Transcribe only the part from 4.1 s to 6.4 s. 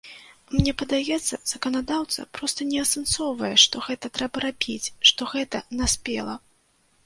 трэба рабіць, што гэта наспела.